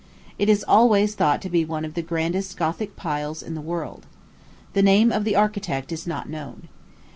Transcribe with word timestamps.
It 0.39 0.49
is 0.49 0.65
always 0.67 1.13
thought 1.13 1.43
to 1.43 1.49
be 1.51 1.63
one 1.63 1.85
of 1.85 1.93
the 1.93 2.01
grandest 2.01 2.57
Gothic 2.57 2.95
piles 2.95 3.43
in 3.43 3.53
the 3.53 3.61
world. 3.61 4.07
The 4.73 4.81
name 4.81 5.11
of 5.11 5.25
the 5.25 5.35
architect 5.35 5.91
is 5.91 6.07
not 6.07 6.27
known. 6.27 6.69